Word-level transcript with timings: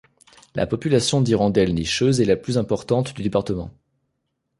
La 0.55 0.65
population 0.65 1.21
d’hirondelles 1.21 1.75
nicheuses 1.75 2.21
est 2.21 2.25
la 2.25 2.35
plus 2.35 2.57
importante 2.57 3.13
du 3.13 3.21
département. 3.21 3.69